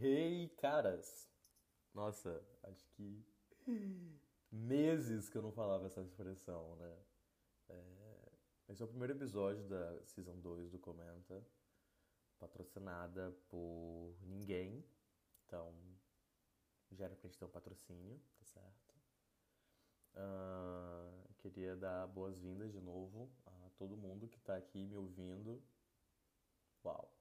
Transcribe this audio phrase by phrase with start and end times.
[0.00, 1.28] Hey, caras!
[1.92, 3.26] Nossa, acho que
[4.48, 6.96] meses que eu não falava essa expressão, né?
[7.68, 8.32] É...
[8.68, 11.44] Esse é o primeiro episódio da Season 2 do Comenta,
[12.38, 14.84] patrocinada por ninguém.
[15.44, 15.74] Então,
[16.92, 18.94] já era pra gente ter um patrocínio, tá certo?
[20.14, 25.60] Uh, queria dar boas-vindas de novo a todo mundo que tá aqui me ouvindo.
[26.84, 27.17] Uau!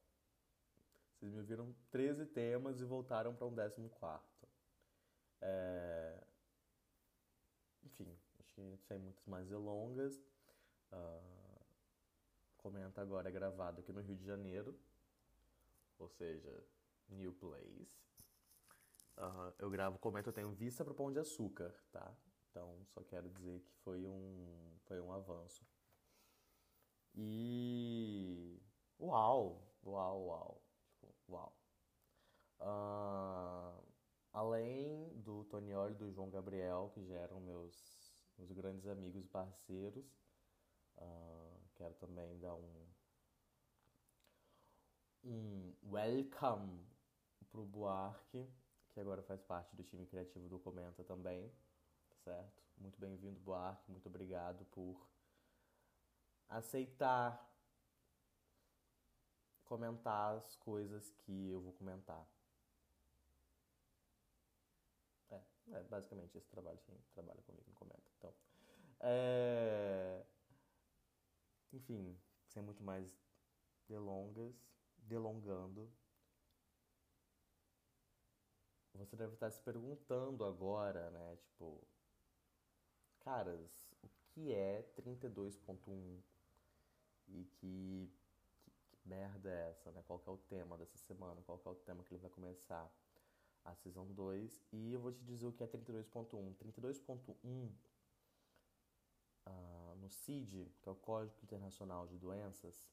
[1.17, 4.23] Vocês me ouviram 13 temas e voltaram para um 14.
[5.41, 6.23] É...
[7.83, 10.21] Enfim, acho que sem muitas mais delongas.
[10.91, 11.37] Uh...
[12.57, 14.77] Comenta agora é gravado aqui no Rio de Janeiro,
[15.97, 16.63] ou seja,
[17.07, 17.87] New Place.
[19.17, 22.13] Uh, eu gravo, comento, eu tenho vista para Pão de Açúcar, tá?
[22.49, 25.65] Então só quero dizer que foi um, foi um avanço.
[27.15, 28.61] E.
[28.99, 29.65] Uau!
[29.85, 30.66] Uau, uau!
[31.29, 31.53] Uau.
[32.59, 33.83] Uh,
[34.31, 39.27] além do Tonioli e do João Gabriel, que já eram meus, meus grandes amigos e
[39.27, 40.05] parceiros,
[40.97, 42.87] uh, quero também dar um,
[45.23, 46.87] um welcome
[47.51, 48.47] pro Buarque,
[48.93, 51.51] que agora faz parte do time criativo do Comenta também,
[52.09, 52.63] tá certo?
[52.77, 55.07] Muito bem-vindo, Buarque, muito obrigado por
[56.49, 57.46] aceitar
[59.67, 62.25] comentar as coisas que eu vou comentar.
[65.29, 65.41] É,
[65.73, 68.09] é basicamente esse trabalho, sim, trabalha comigo, comenta.
[68.17, 68.33] Então,
[69.01, 70.25] é...
[71.73, 72.17] enfim,
[72.47, 73.13] sem muito mais
[73.87, 74.55] delongas,
[74.97, 75.91] delongando,
[78.93, 81.87] você deve estar se perguntando agora, né, tipo,
[83.19, 86.21] caras, o que é 32.1
[87.27, 88.11] e que
[89.07, 90.03] merda é essa, né?
[90.05, 92.91] Qual é o tema dessa semana, qual é o tema que ele vai começar
[93.67, 94.63] a Season 2.
[94.71, 96.55] E eu vou te dizer o que é 32.1.
[96.55, 97.69] 32.1
[99.45, 102.89] uh, no CID, que é o Código Internacional de Doenças,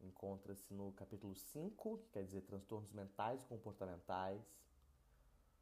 [0.00, 4.42] encontra-se no capítulo 5, que quer dizer transtornos mentais e comportamentais,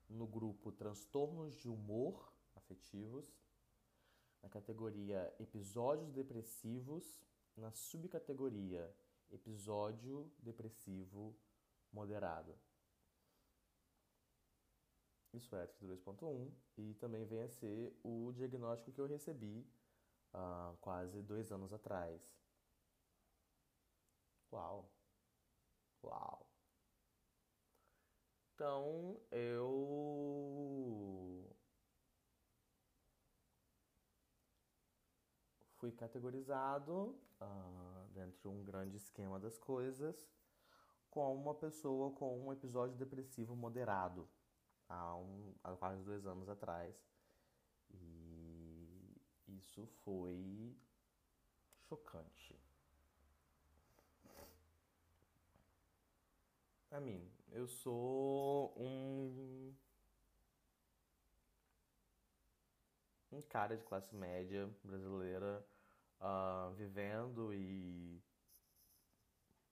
[0.09, 3.27] no grupo transtornos de humor afetivos,
[4.43, 7.23] na categoria episódios depressivos,
[7.57, 8.93] na subcategoria
[9.31, 11.37] episódio depressivo
[11.93, 12.59] moderado.
[15.33, 19.65] Isso é TIC 2.1 e também vem a ser o diagnóstico que eu recebi
[20.33, 22.37] há quase dois anos atrás.
[24.53, 24.91] Uau!
[26.03, 26.47] Uau!
[28.55, 29.71] Então eu
[35.79, 40.29] fui categorizado uh, dentro de um grande esquema das coisas
[41.11, 44.29] como uma pessoa com um episódio depressivo moderado
[44.89, 46.95] há, um, há quase dois anos atrás.
[47.93, 50.77] E isso foi
[51.89, 52.59] chocante.
[56.91, 59.73] A mim, eu sou um
[63.33, 65.65] um cara de classe média brasileira
[66.21, 68.23] uh, vivendo e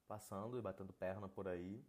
[0.06, 1.84] passando e batendo perna por aí,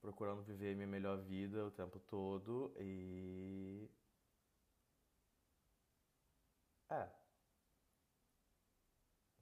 [0.00, 3.90] procurando viver minha melhor vida o tempo todo e.
[6.90, 7.08] É.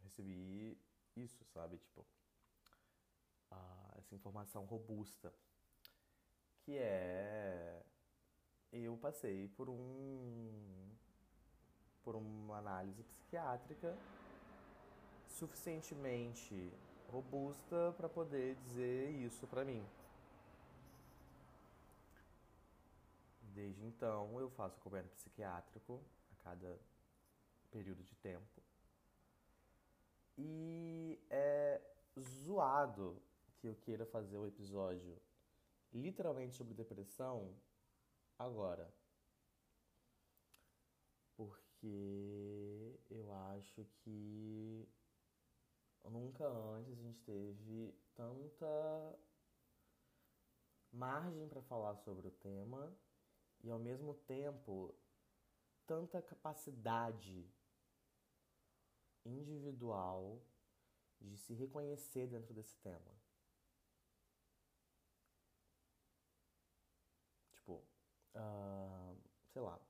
[0.02, 0.78] Recebi
[1.14, 1.78] isso, sabe?
[1.78, 2.00] Tipo,
[3.52, 5.32] uh, essa informação robusta
[6.62, 7.84] que é
[8.72, 10.90] eu passei por um
[12.06, 13.98] por uma análise psiquiátrica
[15.26, 16.72] suficientemente
[17.10, 19.84] robusta para poder dizer isso para mim.
[23.42, 26.00] Desde então eu faço acompanhamento psiquiátrico
[26.30, 26.78] a cada
[27.72, 28.62] período de tempo.
[30.38, 31.80] E é
[32.44, 33.20] zoado
[33.56, 35.20] que eu queira fazer o um episódio
[35.92, 37.52] literalmente sobre depressão
[38.38, 38.88] agora.
[41.86, 44.88] Porque eu acho que
[46.04, 49.18] nunca antes a gente teve tanta
[50.92, 52.92] margem para falar sobre o tema
[53.62, 54.92] e ao mesmo tempo
[55.86, 57.48] tanta capacidade
[59.24, 60.42] individual
[61.20, 63.14] de se reconhecer dentro desse tema.
[67.52, 67.74] Tipo,
[68.34, 69.16] uh,
[69.52, 69.80] sei lá,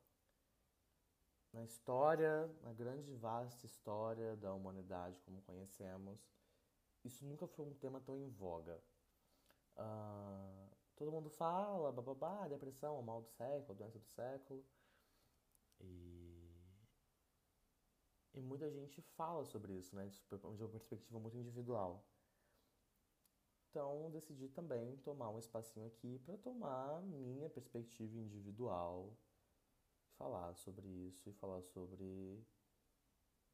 [1.56, 6.20] na história, na grande vasta história da humanidade como conhecemos,
[7.02, 8.78] isso nunca foi um tema tão em voga.
[9.74, 14.62] Uh, todo mundo fala, bababá, depressão, mal do século, doença do século.
[15.80, 16.52] E,
[18.34, 20.06] e muita gente fala sobre isso, né?
[20.06, 22.04] De uma perspectiva muito individual.
[23.70, 29.16] Então decidi também tomar um espacinho aqui para tomar minha perspectiva individual,
[30.18, 32.44] falar sobre isso e falar sobre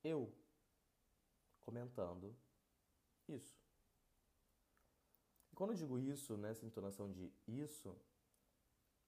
[0.02, 0.32] eu
[1.60, 2.36] comentando
[3.28, 3.60] isso.
[5.52, 7.96] E quando eu digo isso, nessa entonação de isso,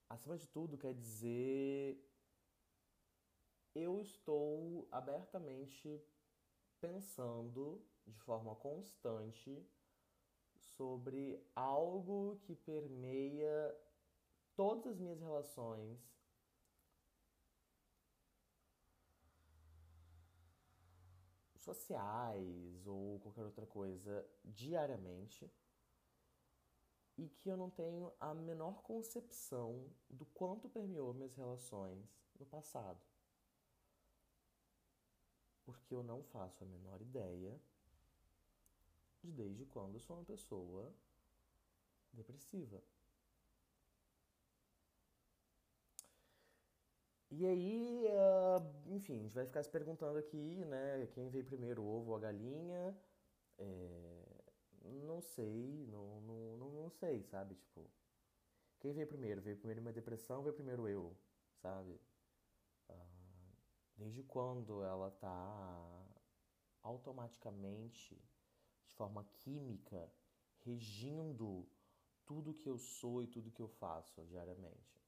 [0.09, 1.99] acima de tudo quer dizer
[3.73, 6.01] eu estou abertamente
[6.79, 9.67] pensando de forma constante
[10.77, 13.75] sobre algo que permeia
[14.55, 16.14] todas as minhas relações
[21.65, 25.51] sociais ou qualquer outra coisa diariamente
[27.17, 32.07] e que eu não tenho a menor concepção do quanto permeou minhas relações
[32.37, 33.01] no passado.
[35.63, 37.59] Porque eu não faço a menor ideia
[39.23, 40.93] de desde quando eu sou uma pessoa
[42.13, 42.81] depressiva.
[47.37, 51.05] E aí, uh, enfim, a gente vai ficar se perguntando aqui, né?
[51.07, 52.97] Quem veio primeiro, o ovo ou a galinha?
[53.57, 54.41] É,
[55.03, 57.55] não sei, não, não, não, sei, sabe?
[57.55, 57.91] Tipo,
[58.79, 59.41] quem veio primeiro?
[59.41, 61.13] Veio primeiro uma depressão, veio primeiro eu,
[61.61, 61.99] sabe?
[62.89, 63.57] Uh,
[63.97, 66.07] desde quando ela tá
[66.83, 68.15] automaticamente,
[68.87, 70.09] de forma química,
[70.61, 71.67] regindo
[72.25, 75.04] tudo que eu sou e tudo que eu faço diariamente?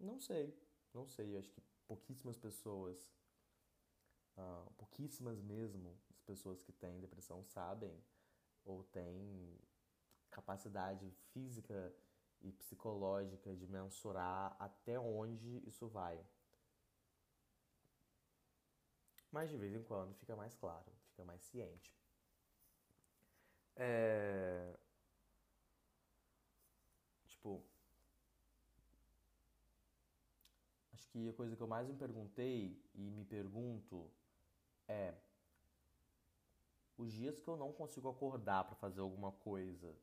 [0.00, 0.52] Não sei,
[0.92, 1.36] não sei.
[1.36, 2.98] Acho que pouquíssimas pessoas,
[4.36, 8.02] uh, pouquíssimas mesmo, as pessoas que têm depressão sabem
[8.64, 9.58] ou têm
[10.30, 11.94] capacidade física
[12.40, 16.24] e psicológica de mensurar até onde isso vai.
[19.32, 21.92] Mas de vez em quando fica mais claro, fica mais ciente.
[23.76, 24.76] É...
[27.28, 27.62] Tipo,
[30.92, 34.10] acho que a coisa que eu mais me perguntei e me pergunto
[34.88, 35.14] é
[36.96, 39.96] os dias que eu não consigo acordar para fazer alguma coisa.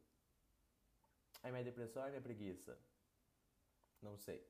[1.44, 2.78] É minha depressão ou é minha preguiça?
[4.02, 4.46] Não sei.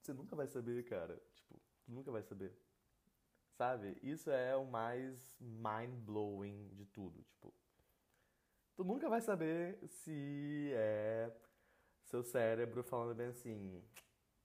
[0.00, 1.20] Você nunca vai saber, cara.
[1.34, 2.56] Tipo, nunca vai saber.
[3.50, 3.98] Sabe?
[4.02, 7.22] Isso é o mais mind-blowing de tudo.
[7.24, 7.52] Tipo,
[8.76, 11.32] tu nunca vai saber se é
[12.06, 13.82] seu cérebro falando bem assim: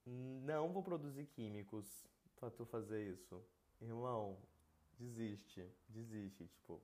[0.05, 3.41] não vou produzir químicos para tu fazer isso.
[3.81, 4.37] Irmão,
[4.99, 6.81] desiste, desiste, tipo,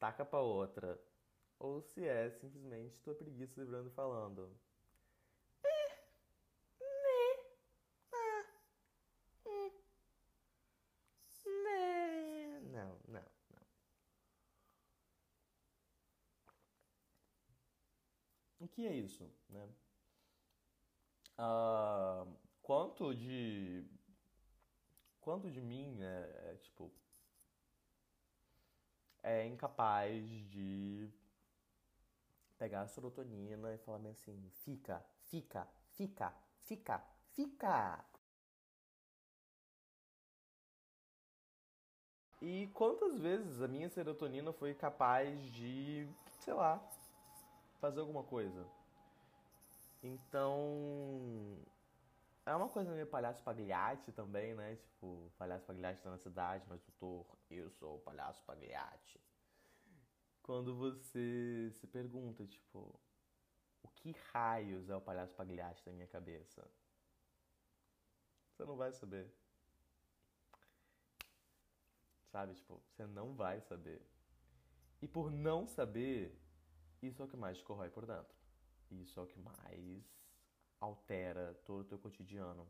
[0.00, 1.00] taca pra outra.
[1.58, 4.50] Ou se é simplesmente tua preguiça lembrando falando.
[5.64, 6.04] É,
[6.80, 7.36] né,
[8.12, 8.44] ah,
[9.46, 9.70] hum,
[11.64, 12.60] né.
[12.72, 13.64] Não, não, não.
[18.60, 19.68] O que é isso, né?
[21.38, 23.84] Uh, quanto de.
[25.20, 26.92] Quanto de mim é, é, tipo.
[29.22, 31.08] É incapaz de
[32.58, 36.98] pegar a serotonina e falar assim: fica, fica, fica, fica,
[37.32, 38.04] fica.
[42.42, 46.06] E quantas vezes a minha serotonina foi capaz de,
[46.40, 46.78] sei lá,
[47.80, 48.66] fazer alguma coisa?
[50.02, 51.56] Então.
[52.46, 54.76] É uma coisa meio palhaço pagliate também, né?
[54.76, 59.18] Tipo, palhaço pagliate tá na cidade, mas doutor, eu sou o palhaço pagliate.
[60.42, 62.94] Quando você se pergunta, tipo,
[63.82, 66.68] o que raios é o palhaço pagliate da minha cabeça?
[68.50, 69.32] Você não vai saber.
[72.30, 72.54] Sabe?
[72.54, 74.02] Tipo, você não vai saber.
[75.00, 76.38] E por não saber,
[77.06, 78.34] isso é o que mais te corrói por dentro.
[78.90, 80.04] Isso é o que mais
[80.80, 82.68] altera todo o teu cotidiano.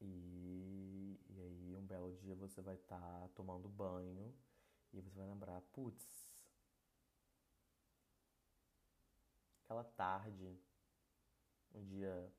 [0.00, 4.34] E, e aí um belo dia você vai estar tá tomando banho
[4.92, 6.04] e você vai lembrar, putz,
[9.62, 10.58] aquela tarde,
[11.72, 12.32] no dia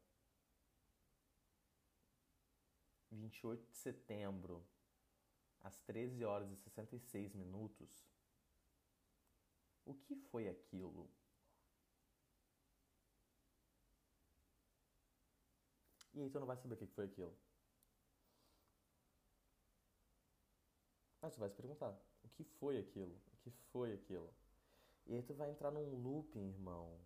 [3.12, 4.66] 28 de setembro,
[5.62, 8.11] às 13 horas e 66 minutos,
[9.86, 11.10] o que foi aquilo?
[16.14, 17.36] E aí tu não vai saber o que foi aquilo.
[21.22, 23.16] Mas tu vai se perguntar, o que foi aquilo?
[23.34, 24.34] O que foi aquilo?
[25.08, 27.00] E aí tu vai entrar num looping, irmão.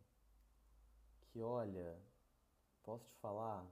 [1.32, 2.00] Que olha,
[2.84, 3.66] posso te falar?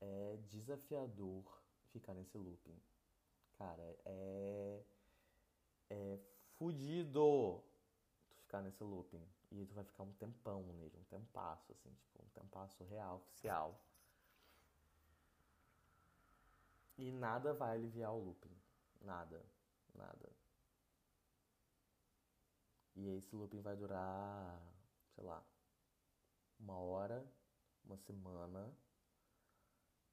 [0.00, 1.44] É desafiador
[1.92, 2.80] ficar nesse looping.
[3.58, 4.82] Cara, é.
[5.90, 6.18] É
[6.62, 7.60] fudido
[8.28, 9.26] tu ficar nesse looping.
[9.50, 13.80] E tu vai ficar um tempão nele, um tempasso, assim, tipo, um tempasso real, oficial.
[16.96, 18.56] E nada vai aliviar o looping.
[19.00, 19.44] Nada.
[19.92, 20.32] Nada.
[22.94, 24.62] E esse looping vai durar,
[25.16, 25.44] sei lá,
[26.60, 27.26] uma hora,
[27.84, 28.72] uma semana.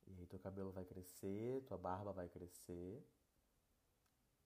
[0.08, 3.06] E aí teu cabelo vai crescer, tua barba vai crescer.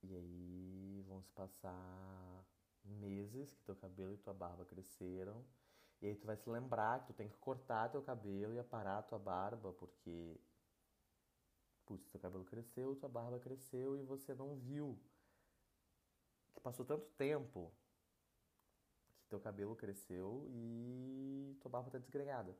[0.03, 2.45] E aí vão se passar
[2.83, 5.45] meses que teu cabelo e tua barba cresceram.
[6.01, 9.03] E aí tu vai se lembrar que tu tem que cortar teu cabelo e aparar
[9.03, 10.37] tua barba, porque
[11.85, 14.99] putz, teu cabelo cresceu, tua barba cresceu e você não viu.
[16.53, 17.71] Que passou tanto tempo
[19.21, 22.55] que teu cabelo cresceu e tua barba tá desgrenhada.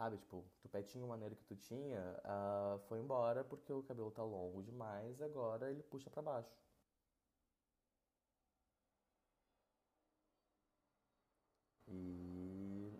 [0.00, 4.22] Sabe, tipo, tu petinho maneiro que tu tinha uh, foi embora porque o cabelo tá
[4.24, 6.58] longo demais, agora ele puxa para baixo.
[11.86, 12.98] E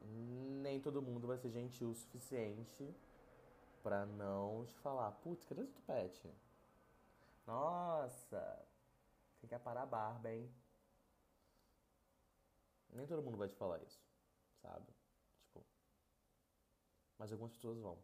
[0.63, 2.95] nem todo mundo vai ser gentil o suficiente
[3.83, 6.31] para não te falar, putz, cadê o tupete?
[7.47, 8.63] Nossa,
[9.41, 10.53] tem que aparar a barba, hein?
[12.91, 14.03] Nem todo mundo vai te falar isso,
[14.61, 15.00] sabe?
[17.21, 17.99] Mas algumas pessoas vão.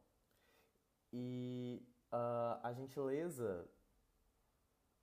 [1.11, 1.83] E
[2.13, 3.67] uh, a gentileza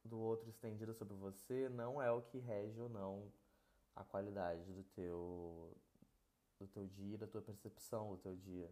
[0.05, 3.34] do outro estendida sobre você não é o que rege ou não
[3.96, 5.75] a qualidade do teu
[6.60, 8.72] do teu dia, da tua percepção do teu dia.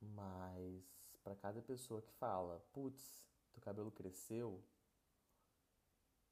[0.00, 0.84] Mas
[1.24, 4.62] para cada pessoa que fala, putz, teu cabelo cresceu,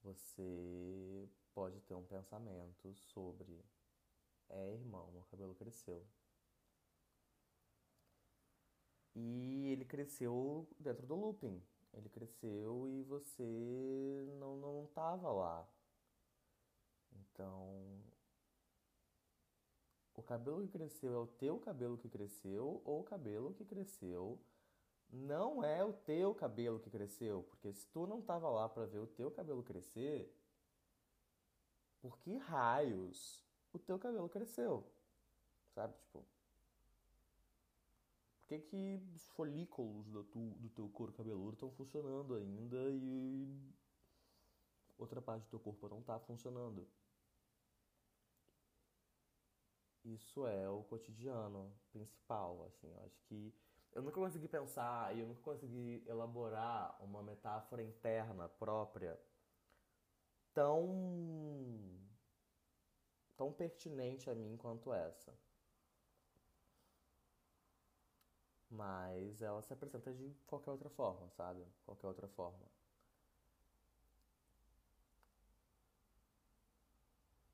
[0.04, 3.60] você pode ter um pensamento sobre
[4.50, 6.06] é, irmão, meu cabelo cresceu.
[9.14, 11.62] E ele cresceu dentro do looping.
[11.92, 15.68] Ele cresceu e você não, não tava lá.
[17.12, 18.00] Então,
[20.14, 24.38] o cabelo que cresceu é o teu cabelo que cresceu ou o cabelo que cresceu
[25.12, 28.98] não é o teu cabelo que cresceu, porque se tu não tava lá para ver
[28.98, 30.32] o teu cabelo crescer,
[32.00, 34.84] por que raios o teu cabelo cresceu.
[35.74, 35.94] Sabe?
[35.98, 36.24] Tipo.
[38.40, 43.72] Por que, que os folículos do, tu, do teu couro cabeludo estão funcionando ainda e
[44.98, 46.86] outra parte do teu corpo não está funcionando?
[50.04, 52.90] Isso é o cotidiano principal, assim.
[52.90, 53.54] Eu acho que
[53.92, 59.18] eu nunca consegui pensar e eu nunca consegui elaborar uma metáfora interna própria
[60.52, 61.99] tão
[63.40, 65.34] tão pertinente a mim quanto essa.
[68.68, 71.64] Mas ela se apresenta de qualquer outra forma, sabe?
[71.86, 72.66] Qualquer outra forma.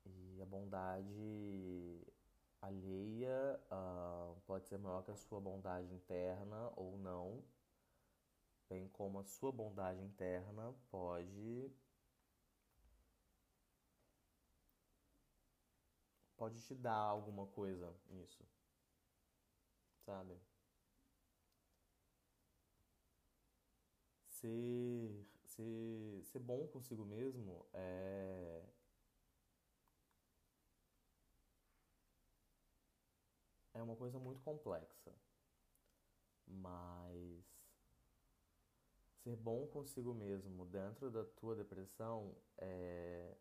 [0.05, 2.05] E a bondade
[2.61, 7.41] alheia uh, pode ser maior que a sua bondade interna ou não,
[8.67, 11.71] bem como a sua bondade interna pode
[16.37, 18.43] pode te dar alguma coisa nisso.
[20.05, 20.37] Sabe?
[24.29, 28.63] Ser, ser, ser bom consigo mesmo é.
[33.73, 35.13] É uma coisa muito complexa.
[36.47, 37.45] Mas
[39.23, 43.35] ser bom consigo mesmo dentro da tua depressão é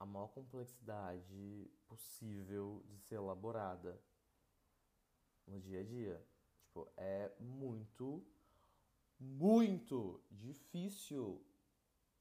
[0.00, 4.02] a maior complexidade possível de ser elaborada
[5.46, 6.26] no dia a dia.
[6.62, 8.26] Tipo, é muito,
[9.18, 11.44] muito difícil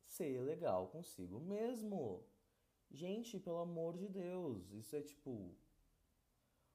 [0.06, 2.26] ser legal consigo mesmo.
[2.92, 5.56] Gente, pelo amor de Deus, isso é tipo.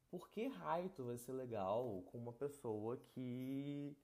[0.09, 3.95] Por que raio tu vai ser legal com uma pessoa que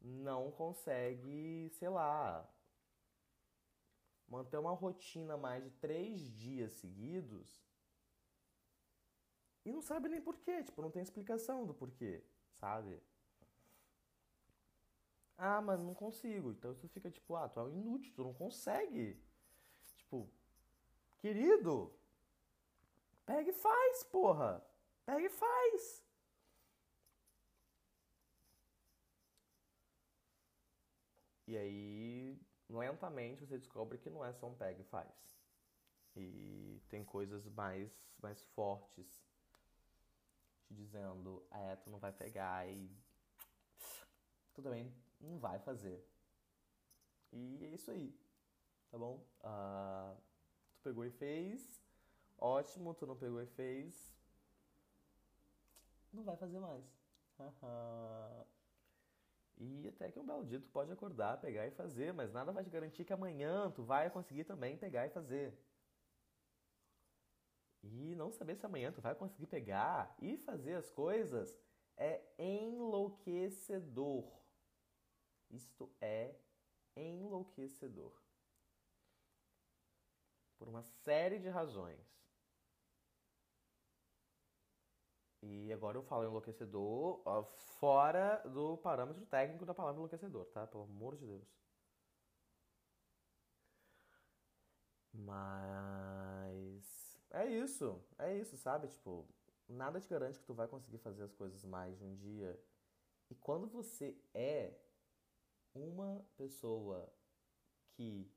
[0.00, 2.50] não consegue, sei lá,
[4.28, 7.66] manter uma rotina mais de três dias seguidos
[9.66, 12.22] e não sabe nem porquê, tipo, não tem explicação do porquê,
[12.54, 13.02] sabe?
[15.36, 16.52] Ah, mas não consigo.
[16.52, 19.20] Então tu fica tipo, ah, tu é um inútil, tu não consegue.
[19.96, 20.30] Tipo,
[21.18, 21.92] querido,
[23.26, 24.64] pega e faz, porra.
[25.04, 26.06] Pega e faz.
[31.48, 32.25] E aí,
[32.68, 35.12] lentamente, você descobre que não é só um pega e faz.
[36.16, 39.26] E tem coisas mais, mais fortes
[40.66, 42.90] te dizendo, é, tu não vai pegar e
[44.52, 46.04] tu também não vai fazer.
[47.32, 48.18] E é isso aí,
[48.90, 49.24] tá bom?
[49.40, 50.16] Uh,
[50.74, 51.82] tu pegou e fez,
[52.38, 54.12] ótimo, tu não pegou e fez,
[56.12, 56.84] não vai fazer mais.
[59.58, 63.04] E até que um belo pode acordar, pegar e fazer, mas nada vai te garantir
[63.04, 65.58] que amanhã tu vai conseguir também pegar e fazer.
[67.82, 71.58] E não saber se amanhã tu vai conseguir pegar e fazer as coisas
[71.96, 74.30] é enlouquecedor.
[75.50, 76.34] Isto é
[76.94, 78.12] enlouquecedor.
[80.58, 82.25] Por uma série de razões.
[85.48, 87.44] E agora eu falo enlouquecedor ó,
[87.78, 90.66] fora do parâmetro técnico da palavra enlouquecedor, tá?
[90.66, 91.46] Pelo amor de Deus.
[95.12, 98.88] Mas é isso, é isso, sabe?
[98.88, 99.26] Tipo,
[99.68, 102.60] nada te garante que tu vai conseguir fazer as coisas mais de um dia.
[103.30, 104.74] E quando você é
[105.74, 107.08] uma pessoa
[107.94, 108.30] que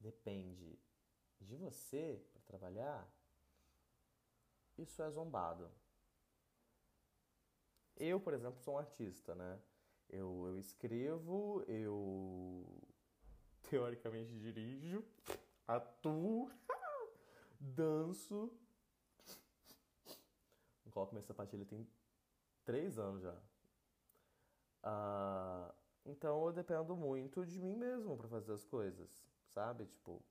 [0.00, 0.78] depende
[1.40, 3.08] de você para trabalhar,
[4.82, 5.70] isso é zombado.
[7.96, 9.60] Eu, por exemplo, sou um artista, né?
[10.08, 12.64] Eu, eu escrevo, eu
[13.70, 15.04] teoricamente dirijo,
[15.66, 16.50] atuo,
[17.60, 18.50] danço.
[20.90, 21.88] Coloco minha sapatilha tem
[22.64, 23.34] três anos já.
[24.84, 25.72] Uh,
[26.04, 29.08] então eu dependo muito de mim mesmo para fazer as coisas,
[29.48, 29.86] sabe?
[29.86, 30.22] Tipo.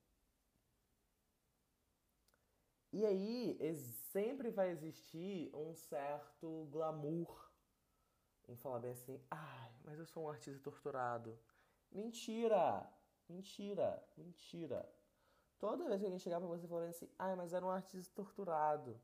[2.93, 3.57] E aí
[4.11, 7.49] sempre vai existir um certo glamour
[8.49, 11.39] em falar bem assim, ai, mas eu sou um artista torturado.
[11.89, 12.85] Mentira!
[13.29, 14.03] Mentira!
[14.17, 14.87] Mentira!
[15.57, 18.99] Toda vez que alguém chegar pra você falando assim, ai, mas era um artista torturado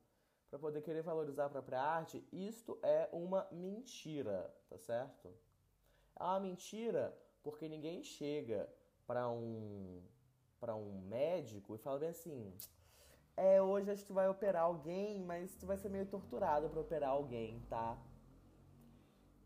[0.49, 5.33] para poder querer valorizar a própria arte, isto é uma mentira, tá certo?
[6.15, 8.69] É uma mentira porque ninguém chega
[9.05, 10.03] para um
[10.59, 12.57] para um médico e fala bem assim:
[13.37, 16.81] "É, hoje acho que tu vai operar alguém, mas tu vai ser meio torturado para
[16.81, 17.97] operar alguém, tá?"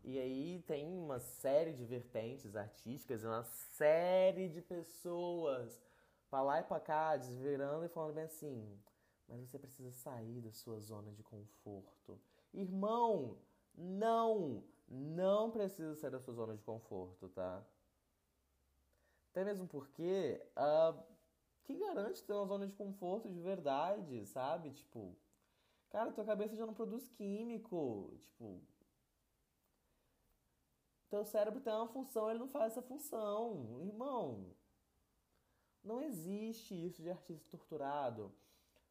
[0.04, 5.80] E aí tem uma série de vertentes artísticas, uma série de pessoas
[6.28, 8.82] para lá e para cá, desvirando e falando bem assim:
[9.28, 12.20] mas você precisa sair da sua zona de conforto.
[12.52, 13.38] Irmão,
[13.74, 17.64] não, não precisa sair da sua zona de conforto, tá?
[19.30, 21.02] Até mesmo porque, uh,
[21.64, 24.70] que garante ter uma zona de conforto de verdade, sabe?
[24.72, 25.16] Tipo,
[25.90, 28.60] cara, tua cabeça já não produz químico, tipo,
[31.08, 34.54] teu cérebro tem uma função, ele não faz essa função, irmão.
[35.84, 38.32] Não existe isso de artista torturado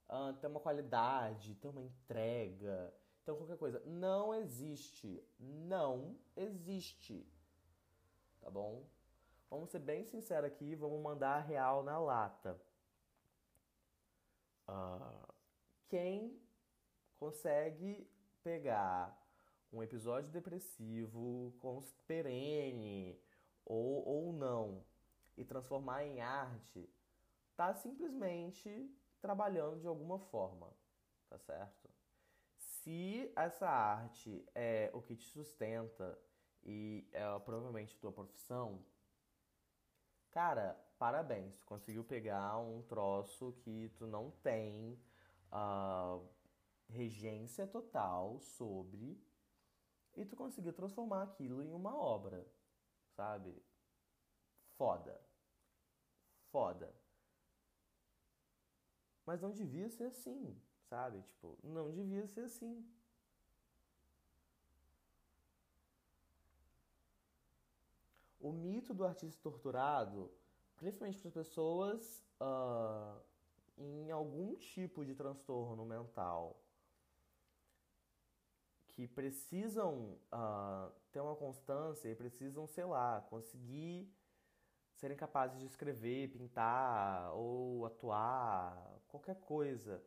[0.09, 3.81] uh, ter uma qualidade, ter uma entrega, então qualquer coisa.
[3.85, 5.23] Não existe.
[5.39, 7.27] Não existe.
[8.39, 8.85] Tá bom?
[9.51, 12.57] Vamos ser bem sinceros aqui, vamos mandar a real na lata.
[14.65, 15.33] Uh,
[15.89, 16.41] quem
[17.19, 18.09] consegue
[18.41, 19.13] pegar
[19.73, 21.53] um episódio depressivo
[22.07, 23.21] perene
[23.65, 24.85] ou, ou não
[25.35, 26.89] e transformar em arte,
[27.57, 30.73] tá simplesmente trabalhando de alguma forma,
[31.29, 31.89] tá certo?
[32.57, 36.17] Se essa arte é o que te sustenta
[36.63, 38.81] e é provavelmente tua profissão,
[40.31, 44.99] cara, parabéns, tu conseguiu pegar um troço que tu não tem
[45.51, 46.25] uh,
[46.89, 49.19] regência total sobre
[50.15, 52.45] e tu conseguiu transformar aquilo em uma obra,
[53.15, 53.63] sabe?
[54.77, 55.19] Foda.
[56.51, 56.93] Foda.
[59.25, 61.21] Mas não devia ser assim, sabe?
[61.21, 62.85] Tipo, não devia ser assim.
[68.41, 70.31] O mito do artista torturado,
[70.75, 73.21] principalmente para as pessoas uh,
[73.77, 76.59] em algum tipo de transtorno mental,
[78.87, 84.11] que precisam uh, ter uma constância e precisam, sei lá, conseguir
[84.95, 90.03] serem capazes de escrever, pintar ou atuar, qualquer coisa.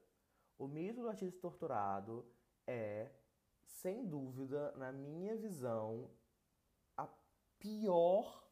[0.58, 2.26] O mito do artista torturado
[2.66, 3.10] é,
[3.64, 6.10] sem dúvida, na minha visão,
[7.64, 8.46] pior,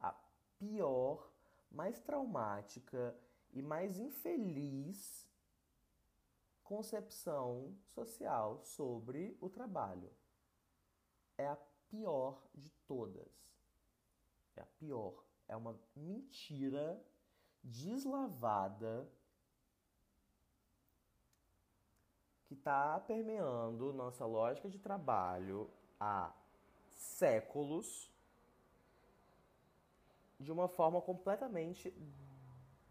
[0.00, 0.10] a
[0.58, 1.30] pior,
[1.70, 3.14] mais traumática
[3.52, 5.28] e mais infeliz
[6.64, 10.10] concepção social sobre o trabalho.
[11.36, 11.56] É a
[11.90, 13.30] pior de todas.
[14.56, 15.22] É a pior.
[15.46, 17.04] É uma mentira
[17.62, 19.12] deslavada
[22.46, 26.34] que está permeando nossa lógica de trabalho há
[26.88, 28.11] séculos
[30.42, 31.94] de uma forma completamente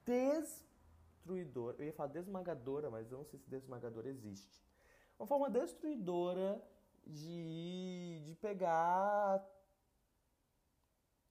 [0.06, 1.78] destruidora.
[1.78, 4.64] Eu ia falar desmagadora, mas eu não sei se desmagadora existe.
[5.20, 6.64] Uma forma destruidora
[7.06, 9.46] de, de pegar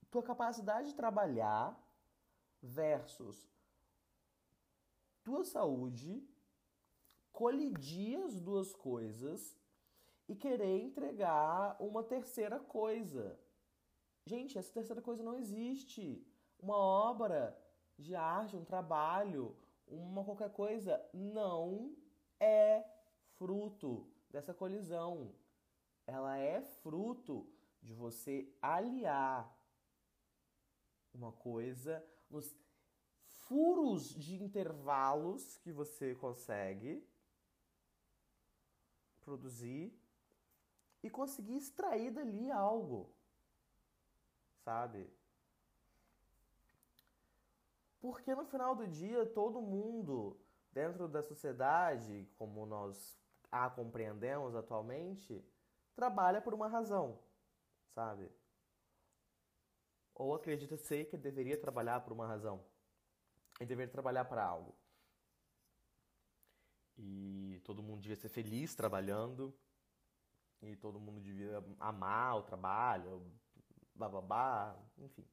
[0.09, 1.77] tua capacidade de trabalhar
[2.61, 3.49] versus
[5.23, 6.27] tua saúde,
[7.31, 9.57] colidir as duas coisas
[10.27, 13.39] e querer entregar uma terceira coisa.
[14.31, 16.25] Gente, essa terceira coisa não existe.
[16.57, 17.41] Uma obra
[17.97, 21.93] de arte, um trabalho, uma qualquer coisa não
[22.39, 22.85] é
[23.37, 25.35] fruto dessa colisão.
[26.07, 27.45] Ela é fruto
[27.81, 29.53] de você aliar
[31.13, 32.55] uma coisa nos
[33.25, 37.05] furos de intervalos que você consegue
[39.19, 39.93] produzir
[41.03, 43.13] e conseguir extrair dali algo,
[44.63, 45.09] sabe?
[47.99, 50.39] Porque no final do dia, todo mundo
[50.71, 53.19] dentro da sociedade, como nós
[53.51, 55.43] a compreendemos atualmente,
[55.93, 57.19] trabalha por uma razão,
[57.93, 58.31] sabe?
[60.15, 62.63] Ou acredita ser que deveria trabalhar por uma razão.
[63.59, 64.75] E deveria trabalhar para algo.
[66.97, 69.53] E todo mundo devia ser feliz trabalhando.
[70.61, 73.25] E todo mundo devia amar o trabalho,
[74.09, 75.27] bababá, enfim.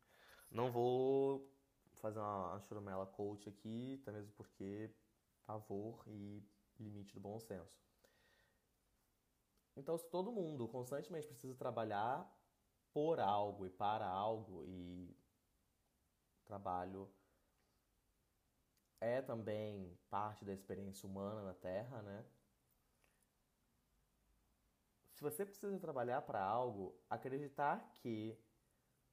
[0.51, 1.53] Não vou
[1.97, 4.91] fazer uma, churumela coach aqui, até mesmo porque
[5.45, 6.43] pavor e
[6.79, 7.83] limite do bom senso.
[9.77, 12.29] Então, se todo mundo constantemente precisa trabalhar
[12.93, 15.17] por algo e para algo, e
[16.45, 17.09] trabalho
[19.01, 22.25] é também parte da experiência humana na Terra, né?
[25.13, 28.39] Se você precisa trabalhar para algo, acreditar que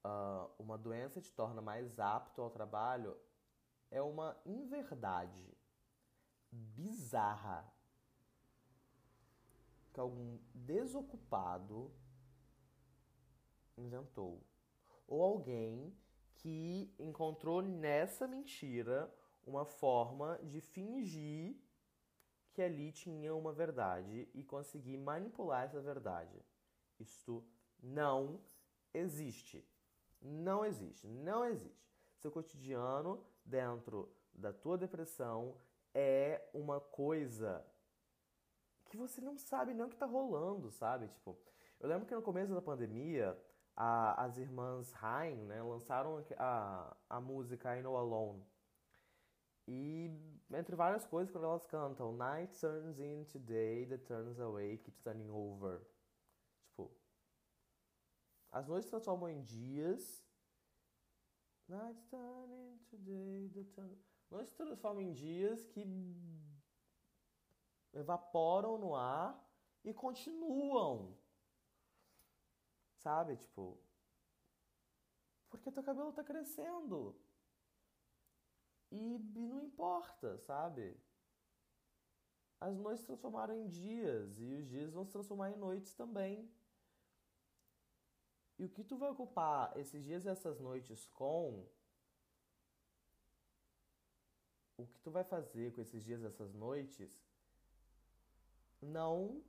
[0.06, 3.18] uh, uma doença te torna mais apto ao trabalho
[3.90, 5.58] é uma inverdade
[6.52, 7.74] bizarra
[9.92, 11.92] que algum desocupado
[13.78, 14.42] inventou.
[15.08, 15.96] Ou alguém
[16.36, 19.14] que encontrou nessa mentira
[19.46, 21.56] uma forma de fingir
[22.54, 26.44] que ali tinha uma verdade e conseguir manipular essa verdade.
[27.00, 27.46] Isto
[27.82, 28.42] não
[28.94, 29.66] existe.
[30.26, 31.88] Não existe, não existe.
[32.18, 35.56] Seu cotidiano dentro da tua depressão
[35.94, 37.64] é uma coisa
[38.86, 41.08] que você não sabe nem o que tá rolando, sabe?
[41.10, 41.38] Tipo,
[41.80, 43.38] eu lembro que no começo da pandemia,
[43.76, 48.44] a, as irmãs Haim, né, lançaram a, a música I Know Alone.
[49.68, 50.12] E
[50.54, 55.30] entre várias coisas, quando elas cantam Night turns into day, that turns away, keeps turning
[55.30, 55.82] over.
[58.56, 60.26] As noites se transformam em dias.
[61.68, 63.94] Nights turn into day, the turn...
[64.32, 65.86] Noites se transformam em dias que
[67.92, 69.46] evaporam no ar
[69.84, 71.18] e continuam.
[73.00, 73.36] Sabe?
[73.36, 73.78] Tipo.
[75.50, 77.14] Porque teu cabelo tá crescendo.
[78.90, 80.98] E, e não importa, sabe?
[82.62, 86.50] As noites se transformaram em dias e os dias vão se transformar em noites também.
[88.58, 91.68] E o que tu vai ocupar esses dias e essas noites com?
[94.78, 97.22] O que tu vai fazer com esses dias e essas noites?
[98.82, 99.44] Não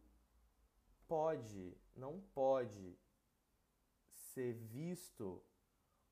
[1.06, 2.98] pode, não pode
[4.10, 5.42] ser visto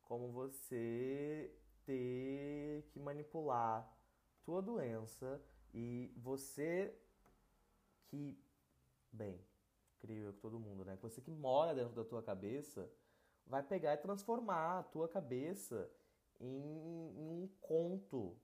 [0.03, 1.53] como você
[1.85, 3.91] ter que manipular
[4.45, 6.97] tua doença e você
[8.07, 8.39] que,
[9.11, 9.45] bem,
[10.05, 10.97] creio eu que todo mundo, né?
[10.97, 12.91] Que você que mora dentro da tua cabeça
[13.47, 15.91] vai pegar e transformar a tua cabeça
[16.39, 18.37] em, em um conto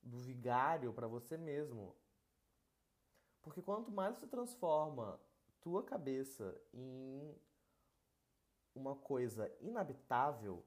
[0.00, 1.96] do vigário para você mesmo.
[3.42, 5.20] Porque quanto mais você transforma
[5.60, 7.34] tua cabeça em
[8.74, 10.64] uma coisa inabitável,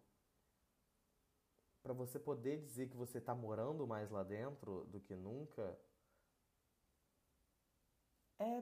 [1.82, 5.80] para você poder dizer que você está morando mais lá dentro do que nunca,
[8.39, 8.62] é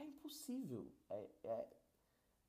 [0.00, 0.90] é impossível.
[1.10, 1.68] É, é,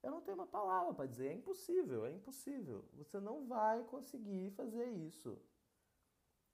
[0.04, 1.28] eu não tenho uma palavra para dizer.
[1.30, 2.86] É impossível, é impossível.
[2.94, 5.40] Você não vai conseguir fazer isso.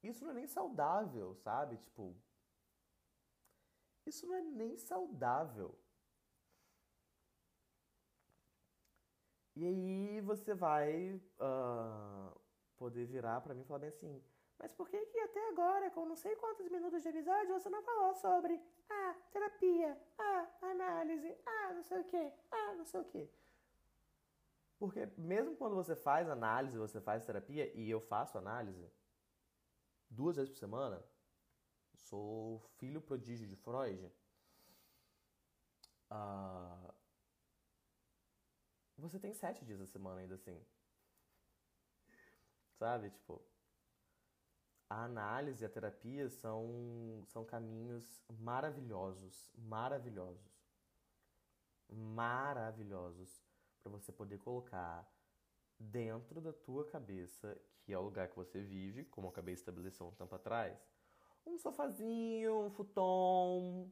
[0.04, 1.78] Isso não é nem saudável, sabe?
[1.78, 2.16] Tipo,
[4.06, 5.74] Isso não é nem saudável.
[9.56, 12.40] E aí você vai uh,
[12.78, 14.24] poder virar para mim e falar bem assim,
[14.60, 17.82] mas por que que até agora, com não sei quantos minutos de episódio, você não
[17.82, 23.06] falou sobre ah, terapia, ah, análise, ah, não sei o que, ah, não sei o
[23.06, 23.30] que.
[24.78, 28.92] Porque mesmo quando você faz análise, você faz terapia, e eu faço análise
[30.10, 31.02] duas vezes por semana,
[31.96, 34.12] sou filho prodígio de Freud,
[36.12, 36.94] uh,
[38.98, 40.62] você tem sete dias da semana ainda assim.
[42.78, 43.10] Sabe?
[43.10, 43.42] Tipo,
[44.90, 50.68] a análise e a terapia são, são caminhos maravilhosos, maravilhosos,
[51.88, 53.44] maravilhosos
[53.84, 55.08] para você poder colocar
[55.80, 59.62] dentro da tua cabeça, que é o lugar que você vive, como eu acabei de
[59.62, 60.78] estabelecer um tempo atrás,
[61.46, 63.92] um sofazinho, um futon,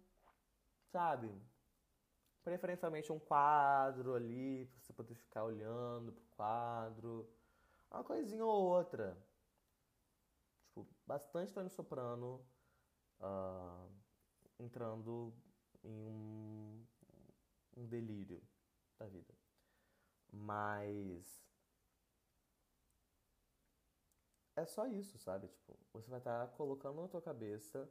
[0.92, 1.32] sabe?
[2.44, 7.30] Preferencialmente um quadro ali, pra você poder ficar olhando pro quadro.
[7.92, 9.18] Uma coisinha ou outra.
[10.78, 12.46] Tipo, bastante Tony Soprano
[13.20, 13.90] uh,
[14.60, 15.34] entrando
[15.84, 16.86] em um,
[17.76, 18.44] um delírio
[19.00, 19.34] da vida.
[20.32, 21.44] Mas
[24.56, 25.48] é só isso, sabe?
[25.48, 27.90] Tipo, você vai estar tá colocando na tua cabeça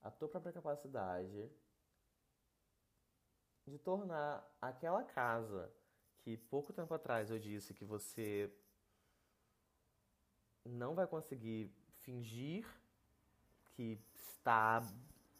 [0.00, 1.50] a tua própria capacidade
[3.66, 5.72] de tornar aquela casa
[6.18, 8.52] que pouco tempo atrás eu disse que você
[10.64, 12.66] não vai conseguir fingir
[13.74, 14.82] que está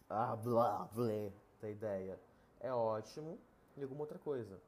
[0.09, 2.19] ah, blá, blá, da ideia
[2.59, 3.39] é ótimo
[3.77, 4.61] em alguma outra coisa.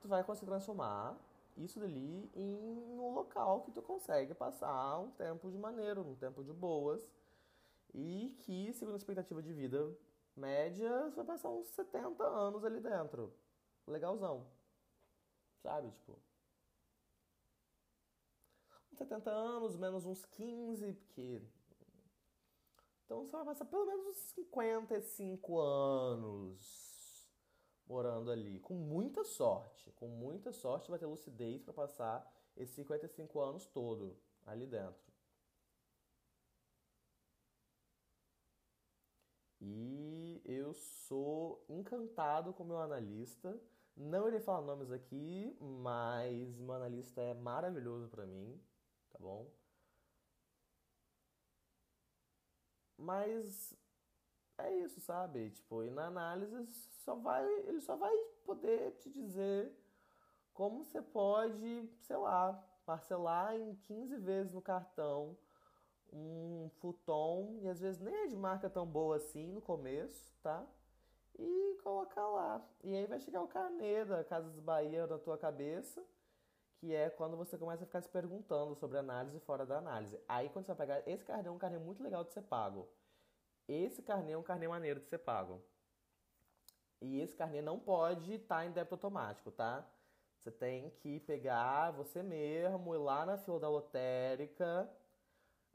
[0.00, 1.16] Tu vai conseguir transformar
[1.56, 6.42] isso dali em um local que tu consegue passar um tempo de maneiro, um tempo
[6.42, 7.06] de boas
[7.92, 9.92] e que, segundo a expectativa de vida
[10.36, 13.32] média, você vai passar uns 70 anos ali dentro.
[13.86, 14.46] Legalzão.
[15.62, 16.16] Sabe, tipo,
[19.00, 21.42] 70 anos, menos uns 15, porque.
[23.04, 27.30] Então você vai passar pelo menos uns 55 anos
[27.86, 28.60] morando ali.
[28.60, 29.90] Com muita sorte.
[29.92, 35.10] Com muita sorte vai ter lucidez para passar esses 55 anos todo ali dentro.
[39.62, 43.60] E eu sou encantado com meu analista.
[43.96, 48.60] Não irei falar nomes aqui, mas meu analista é maravilhoso para mim
[49.20, 49.46] bom?
[52.96, 53.74] Mas
[54.58, 55.50] é isso, sabe?
[55.50, 56.66] Tipo, e na análise
[57.04, 59.72] só vai, ele só vai poder te dizer
[60.52, 62.52] como você pode, sei lá,
[62.84, 65.36] parcelar em 15 vezes no cartão
[66.12, 70.66] um futon, e às vezes nem é de marca tão boa assim no começo, tá?
[71.38, 72.60] E colocar lá.
[72.82, 76.04] E aí vai chegar o carnê da Casas Bahia na tua cabeça
[76.80, 80.18] que é quando você começa a ficar se perguntando sobre análise fora da análise.
[80.26, 82.88] Aí quando você vai pegar, esse carnê é um carnê muito legal de ser pago.
[83.68, 85.62] Esse carnê é um carnê maneiro de ser pago.
[87.00, 89.86] E esse carnê não pode estar tá em débito automático, tá?
[90.38, 94.90] Você tem que pegar você mesmo, ir lá na fila da lotérica,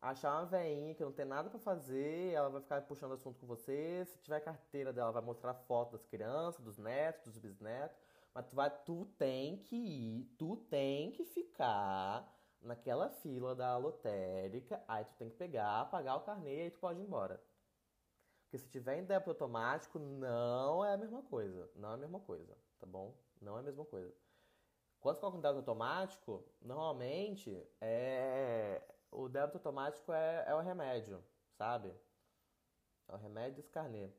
[0.02, 3.46] achar uma veinha que não tem nada para fazer, ela vai ficar puxando assunto com
[3.46, 4.04] você.
[4.06, 7.98] Se tiver carteira dela, vai mostrar foto das crianças, dos netos, dos bisnetos.
[8.36, 12.30] Mas tu, vai, tu tem que ir, tu tem que ficar
[12.62, 16.78] naquela fila da lotérica, aí tu tem que pegar, pagar o carnê e aí tu
[16.78, 17.42] pode ir embora.
[18.44, 21.72] Porque se tiver em débito automático, não é a mesma coisa.
[21.76, 23.18] Não é a mesma coisa, tá bom?
[23.40, 24.14] Não é a mesma coisa.
[25.00, 28.82] Quando você coloca em débito automático, normalmente é...
[29.12, 31.94] o débito automático é, é o remédio, sabe?
[33.08, 34.12] É o remédio desse carnê.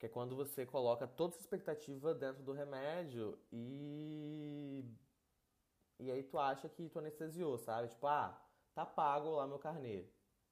[0.00, 4.82] Que é quando você coloca toda essa expectativa dentro do remédio e.
[5.98, 7.88] E aí tu acha que tu anestesiou, sabe?
[7.88, 8.42] Tipo, ah,
[8.74, 10.06] tá pago lá meu carnê.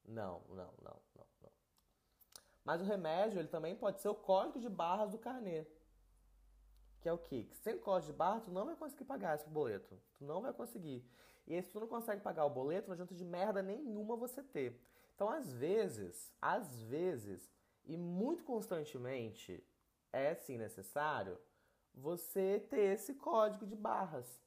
[0.05, 1.51] Não, não, não, não, não.
[2.63, 5.65] Mas o remédio, ele também pode ser o código de barras do carnê.
[7.01, 7.45] Que é o quê?
[7.45, 9.99] Que sem código de barra, tu não vai conseguir pagar esse boleto.
[10.13, 11.03] Tu não vai conseguir.
[11.47, 14.43] E aí, se tu não consegue pagar o boleto, não adianta de merda nenhuma você
[14.43, 14.79] ter.
[15.15, 17.51] Então, às vezes, às vezes,
[17.89, 19.63] e muito constantemente
[20.13, 21.39] é sim necessário
[21.91, 24.39] você ter esse código de barras.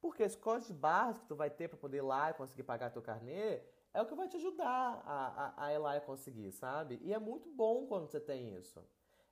[0.00, 2.62] Porque esse código de barras que tu vai ter para poder ir lá e conseguir
[2.62, 3.60] pagar teu carnê
[3.92, 7.00] é o que vai te ajudar a, a, a ir lá e conseguir, sabe?
[7.02, 8.80] E é muito bom quando você tem isso.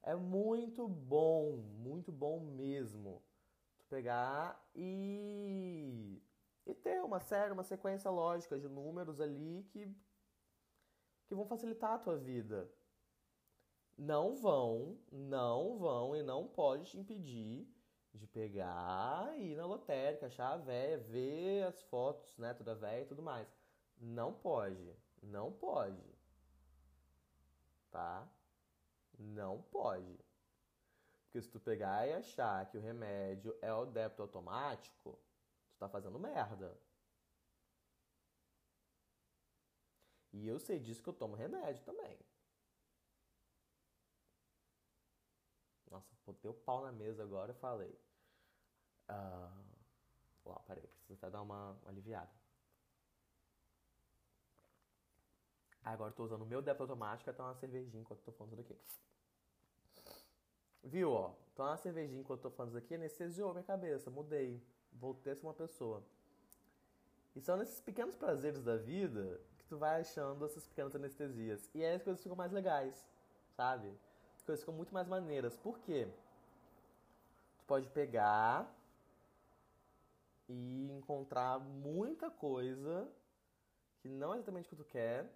[0.03, 3.23] É muito bom, muito bom mesmo.
[3.79, 6.21] Tu pegar e,
[6.67, 9.87] e ter uma série, uma sequência lógica de números ali que,
[11.29, 12.69] que vão facilitar a tua vida.
[13.97, 17.69] Não vão, não vão e não pode te impedir
[18.15, 23.03] de pegar e ir na lotérica, achar a véia, ver as fotos, né, toda véia
[23.03, 23.49] e tudo mais.
[23.99, 26.03] Não pode, não pode.
[27.91, 28.29] Tá?
[29.19, 30.19] Não pode.
[31.25, 35.19] Porque se tu pegar e achar que o remédio é o débito automático,
[35.71, 36.79] tu tá fazendo merda.
[40.33, 42.19] E eu sei disso que eu tomo remédio também.
[45.91, 47.99] Nossa, botei o pau na mesa agora e falei.
[49.09, 49.73] Uh...
[50.45, 52.31] Uau, peraí, preciso até dar uma, uma aliviada.
[55.85, 58.53] Agora eu tô usando o meu débito automático até uma cervejinha enquanto eu tô falando
[58.53, 58.79] isso daqui.
[60.85, 61.33] Viu, ó?
[61.53, 64.63] Então uma cervejinha enquanto eu tô falando isso daqui anestesiou minha cabeça, mudei.
[64.93, 66.03] Voltei a ser uma pessoa.
[67.35, 71.69] E são nesses pequenos prazeres da vida que tu vai achando essas pequenas anestesias.
[71.75, 73.07] E aí as coisas ficam mais legais,
[73.57, 73.93] sabe?
[74.43, 75.57] As coisas ficam muito mais maneiras.
[75.57, 76.09] Por quê?
[77.59, 78.77] Tu pode pegar
[80.49, 83.09] e encontrar muita coisa
[84.01, 85.33] que não é exatamente o que tu quer,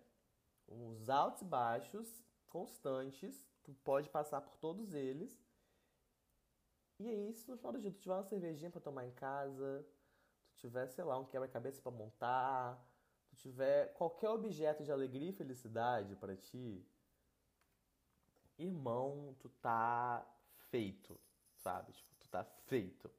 [0.69, 5.41] uns altos e baixos constantes, tu pode passar por todos eles.
[6.99, 9.87] E aí, se no final do dia tu tiver uma cervejinha para tomar em casa,
[10.49, 12.85] tu tiver, sei lá, um quebra-cabeça para montar,
[13.29, 16.85] tu tiver qualquer objeto de alegria e felicidade para ti,
[18.59, 20.27] irmão, tu tá
[20.71, 21.19] feito,
[21.57, 21.93] sabe?
[21.93, 23.11] Tipo, tu tá feito.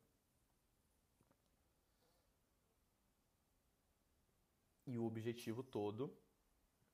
[4.85, 6.17] E o objetivo todo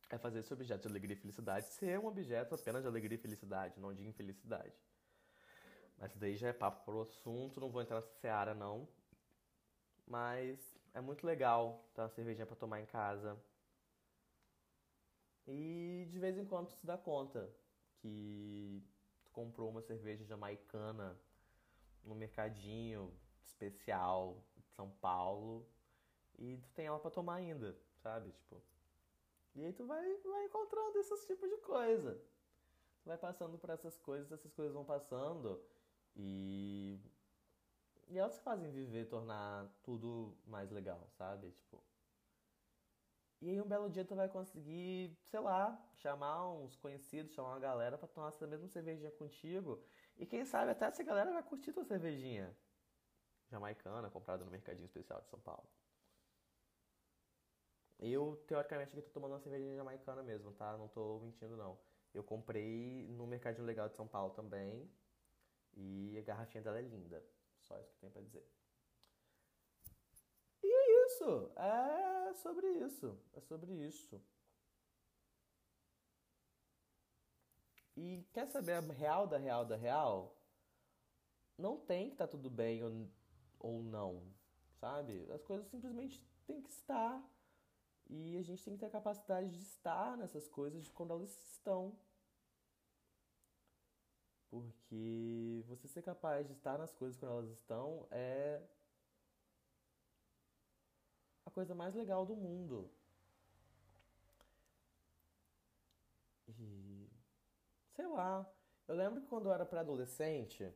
[0.10, 3.22] é fazer esse objeto de alegria e felicidade ser um objeto apenas de alegria e
[3.22, 4.74] felicidade, não de infelicidade.
[5.98, 8.88] Mas daí já é papo pro assunto, não vou entrar nessa seara não.
[10.06, 10.60] Mas
[10.94, 13.40] é muito legal ter uma cervejinha para tomar em casa.
[15.48, 17.50] E de vez em quando tu se dá conta
[18.04, 18.84] que
[19.24, 21.18] tu comprou uma cerveja jamaicana
[22.04, 25.66] no mercadinho especial de São Paulo
[26.38, 28.32] e tu tem ela para tomar ainda, sabe?
[28.32, 28.62] Tipo.
[29.56, 32.16] E aí tu vai, vai encontrando esses tipos de coisa.
[33.04, 35.64] Tu vai passando por essas coisas, essas coisas vão passando
[36.16, 37.00] e
[38.10, 41.52] e elas fazem viver, tornar tudo mais legal, sabe?
[41.52, 41.82] Tipo,
[43.44, 47.60] e aí um belo dia tu vai conseguir, sei lá, chamar uns conhecidos, chamar uma
[47.60, 49.84] galera para tomar essa mesma cervejinha contigo.
[50.16, 52.56] E quem sabe até essa galera vai curtir tua cervejinha.
[53.52, 55.70] Jamaicana, comprada no Mercadinho Especial de São Paulo.
[58.00, 60.78] Eu, teoricamente, aqui tô tomando uma cervejinha jamaicana mesmo, tá?
[60.78, 61.78] Não tô mentindo, não.
[62.14, 64.90] Eu comprei no Mercadinho Legal de São Paulo também.
[65.74, 67.22] E a garrafinha dela é linda.
[67.60, 68.63] Só isso que eu tenho pra dizer
[71.14, 71.52] isso.
[71.56, 73.18] É sobre isso.
[73.34, 74.22] É sobre isso.
[77.96, 80.36] E quer saber a real da real da real?
[81.58, 83.08] Não tem que estar tá tudo bem ou,
[83.60, 84.24] ou não,
[84.80, 85.30] sabe?
[85.32, 87.24] As coisas simplesmente têm que estar.
[88.10, 91.30] E a gente tem que ter a capacidade de estar nessas coisas de quando elas
[91.52, 91.96] estão.
[94.50, 98.62] Porque você ser capaz de estar nas coisas quando elas estão é
[101.46, 102.90] a coisa mais legal do mundo.
[106.48, 107.10] E.
[107.96, 108.50] Sei lá.
[108.88, 110.74] Eu lembro que quando eu era pré-adolescente,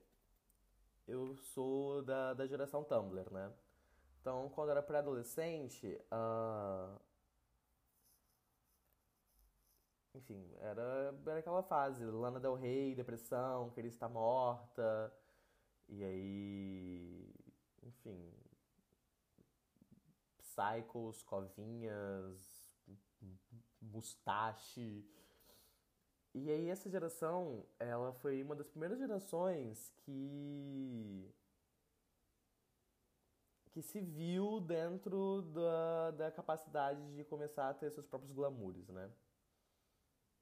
[1.08, 3.52] eu sou da, da geração Tumblr, né?
[4.22, 7.00] Então, quando eu era pré-adolescente, uh...
[10.16, 15.14] enfim, era, era aquela fase, Lana Del Rey, depressão, queria estar morta,
[15.88, 17.34] e aí,
[17.84, 18.34] enfim,
[20.58, 22.82] Cycles, Covinhas,
[23.80, 25.06] Mustache.
[26.34, 31.32] E aí essa geração, ela foi uma das primeiras gerações que
[33.72, 39.12] que se viu dentro da, da capacidade de começar a ter seus próprios glamours, né?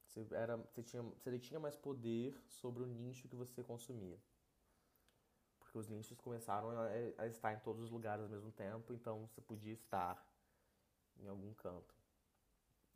[0.07, 4.17] Você, era, você, tinha, você tinha mais poder sobre o nicho que você consumia
[5.75, 9.27] porque os nichos começaram a, a, estar em todos os lugares ao mesmo tempo, então
[9.27, 10.25] você podia estar
[11.19, 11.93] em algum canto.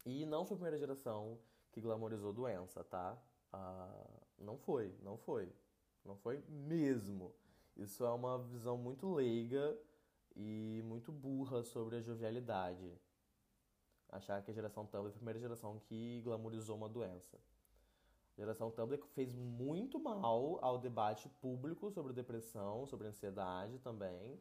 [0.06, 1.38] E não foi a primeira geração
[1.74, 3.22] que glamorizou doença, tá?
[3.52, 5.54] Ah, não foi, não foi.
[6.06, 7.36] Não foi mesmo.
[7.76, 9.78] Isso é uma visão muito leiga
[10.34, 12.98] e muito burra sobre a jovialidade.
[14.10, 17.38] Achar que a geração Tumblr foi a primeira geração que glamorizou uma doença.
[18.40, 24.40] A geração Tumblr fez muito mal ao debate público sobre depressão, sobre ansiedade também,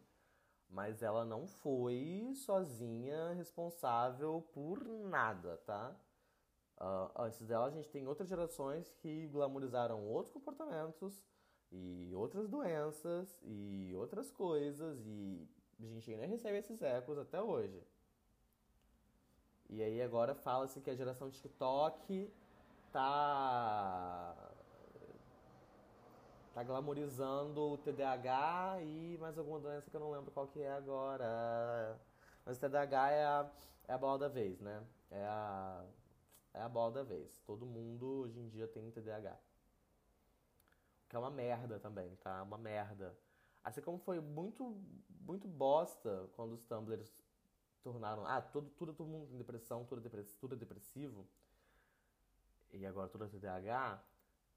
[0.70, 5.96] mas ela não foi sozinha responsável por nada, tá?
[6.76, 11.26] Uh, antes dela, a gente tem outras gerações que glamorizaram outros comportamentos
[11.72, 15.44] e outras doenças e outras coisas e
[15.80, 17.82] a gente ainda recebe esses ecos até hoje.
[19.68, 22.32] E aí agora fala-se que a geração TikTok
[22.93, 24.34] tá
[26.55, 30.72] tá glamorizando o TDAH e mais alguma doença que eu não lembro qual que é
[30.72, 32.01] agora.
[32.45, 33.51] Mas o TDAH é a,
[33.86, 34.82] é a bola da vez, né?
[35.11, 35.84] É a,
[36.55, 37.41] é a bola da vez.
[37.47, 39.39] Todo mundo hoje em dia tem TDAH.
[41.09, 42.43] Que é uma merda também, tá?
[42.43, 43.16] Uma merda.
[43.62, 44.76] Assim como foi muito,
[45.20, 47.24] muito bosta quando os Tumblrs
[47.82, 48.26] tornaram.
[48.26, 51.26] Ah, todo, tudo, todo mundo tem depressão, tudo é, depress, tudo é depressivo.
[52.72, 54.04] E agora tudo é TDAH.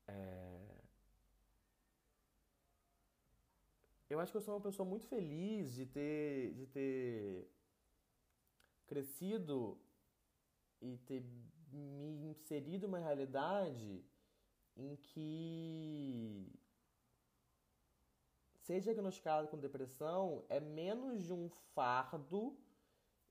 [0.07, 0.81] É...
[4.09, 7.49] Eu acho que eu sou uma pessoa muito feliz de ter, de ter
[8.85, 9.79] crescido
[10.81, 11.23] e ter
[11.71, 14.03] me inserido uma realidade
[14.75, 16.51] em que
[18.63, 22.57] ser diagnosticado com depressão é menos de um fardo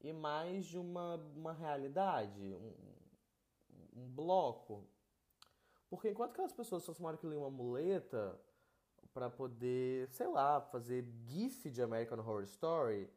[0.01, 2.90] e mais de uma, uma realidade, um,
[3.95, 4.87] um bloco.
[5.89, 8.41] Porque enquanto aquelas pessoas só tomaram que uma muleta
[9.13, 13.11] para poder, sei lá, fazer GIF de American Horror Story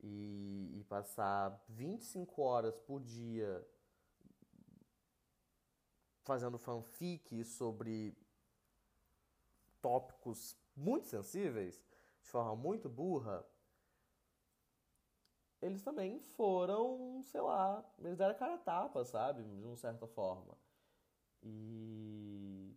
[0.00, 3.66] e, e passar 25 horas por dia
[6.22, 8.16] fazendo fanfic sobre
[9.80, 11.82] tópicos muito sensíveis,
[12.22, 13.44] de forma muito burra,
[15.62, 19.44] eles também foram, sei lá, eles deram cara a tapa, sabe?
[19.44, 20.58] De uma certa forma.
[21.42, 22.76] E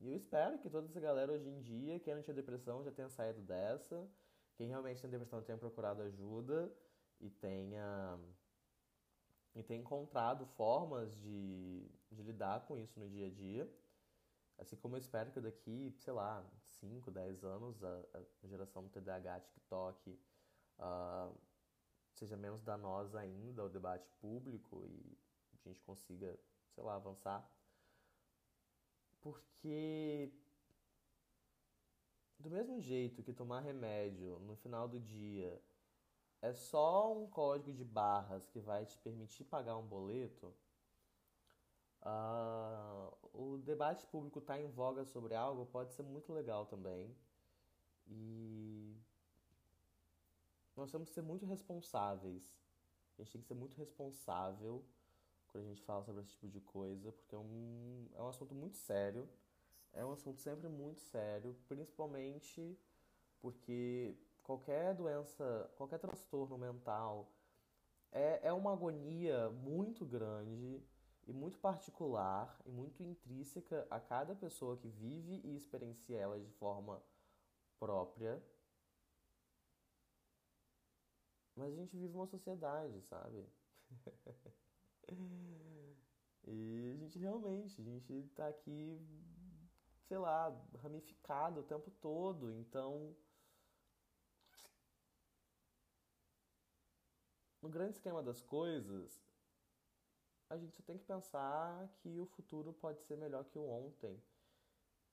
[0.00, 3.08] eu espero que toda essa galera hoje em dia, quem não tinha depressão, já tenha
[3.08, 4.08] saído dessa.
[4.54, 6.72] Quem realmente tem depressão tenha procurado ajuda
[7.20, 8.18] e tenha
[9.54, 13.70] e tenha encontrado formas de, de lidar com isso no dia a dia.
[14.58, 18.02] Assim como eu espero que daqui, sei lá, 5, 10 anos, a,
[18.42, 20.18] a geração do TDAH, TikTok,
[20.78, 21.34] uh,
[22.16, 25.18] seja menos danosa ainda ao debate público e
[25.52, 26.38] a gente consiga,
[26.74, 27.46] sei lá, avançar.
[29.20, 30.32] Porque
[32.38, 35.60] do mesmo jeito que tomar remédio no final do dia
[36.40, 40.54] é só um código de barras que vai te permitir pagar um boleto,
[42.02, 47.14] uh, o debate público estar tá em voga sobre algo pode ser muito legal também.
[48.06, 48.85] E
[50.76, 52.42] nós temos que ser muito responsáveis.
[53.18, 54.84] A gente tem que ser muito responsável
[55.48, 58.54] quando a gente fala sobre esse tipo de coisa, porque é um, é um assunto
[58.54, 59.28] muito sério.
[59.92, 62.78] É um assunto sempre muito sério, principalmente
[63.40, 67.32] porque qualquer doença, qualquer transtorno mental
[68.12, 70.82] é, é uma agonia muito grande
[71.26, 76.50] e muito particular e muito intrínseca a cada pessoa que vive e experiencia ela de
[76.52, 77.02] forma
[77.78, 78.42] própria.
[81.56, 83.44] Mas a gente vive uma sociedade, sabe?
[86.46, 89.00] e a gente realmente, a gente tá aqui,
[90.06, 93.16] sei lá, ramificado o tempo todo, então.
[97.62, 99.18] No grande esquema das coisas,
[100.50, 104.22] a gente só tem que pensar que o futuro pode ser melhor que o ontem.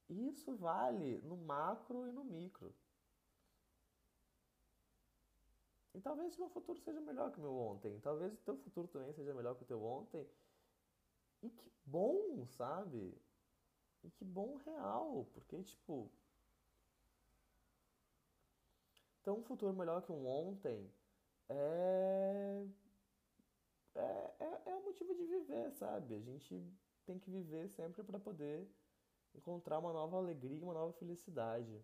[0.10, 2.76] E isso vale no macro e no micro.
[5.94, 8.00] E talvez meu futuro seja melhor que o meu ontem.
[8.00, 10.28] Talvez o teu futuro também seja melhor que o teu ontem.
[11.42, 13.16] E que bom, sabe?
[14.04, 15.28] E que bom real.
[15.34, 16.10] Porque, tipo.
[19.22, 20.92] Então, um futuro melhor que um ontem
[21.48, 22.66] é.
[23.96, 26.16] É, é, é o motivo de viver, sabe?
[26.16, 26.60] A gente
[27.06, 28.68] tem que viver sempre para poder
[29.36, 31.84] encontrar uma nova alegria, uma nova felicidade.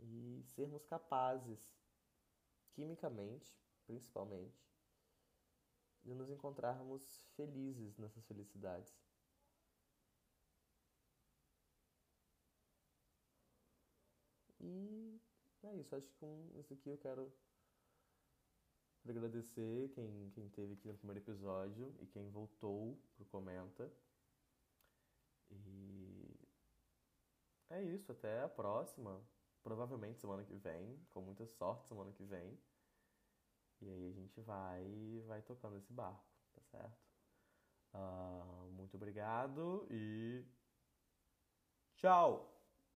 [0.00, 1.76] E sermos capazes
[2.72, 3.52] quimicamente,
[3.86, 4.68] principalmente,
[6.04, 8.96] de nos encontrarmos felizes nessas felicidades.
[14.60, 15.20] E
[15.62, 17.32] é isso, acho que com isso aqui eu quero
[19.06, 23.90] agradecer quem, quem teve aqui no primeiro episódio e quem voltou pro Comenta.
[25.50, 26.48] E
[27.70, 29.22] é isso, até a próxima.
[29.62, 32.58] Provavelmente semana que vem, com muita sorte semana que vem.
[33.80, 36.98] E aí a gente vai, vai tocando esse barco, tá certo?
[37.94, 40.44] Uh, muito obrigado e
[41.96, 42.57] tchau!